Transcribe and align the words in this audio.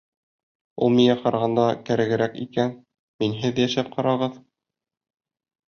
Ул 0.85 0.95
миңә 0.95 1.15
ҡарағанда 1.25 1.65
кәрәгерәк 1.91 2.41
икән, 2.47 2.75
минһеҙ 3.25 3.63
йәшәп 3.67 3.95
ҡарағыҙ! 3.99 4.43